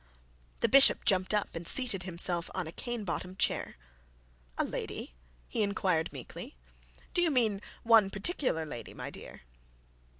The 0.61 0.67
bishop 0.67 1.05
jumped 1.05 1.31
up 1.31 1.55
and 1.55 1.67
seated 1.67 2.01
himself 2.01 2.49
on 2.55 2.65
a 2.65 2.71
cane 2.71 3.03
bottomed 3.03 3.37
chair. 3.37 3.75
'A 4.57 4.63
lady?' 4.63 5.13
he 5.47 5.61
inquired 5.61 6.11
meekly; 6.11 6.55
'do 7.13 7.21
you 7.21 7.29
mean 7.29 7.61
one 7.83 8.09
particular 8.09 8.65
lady, 8.65 8.95
my 8.95 9.11
dear?' 9.11 9.41